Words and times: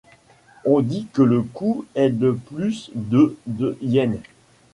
On 0.65 0.81
dit 0.81 1.05
que 1.13 1.21
le 1.21 1.43
coût 1.43 1.85
est 1.93 2.09
de 2.09 2.31
plus 2.31 2.89
de 2.95 3.37
de 3.45 3.77
yens. 3.83 4.17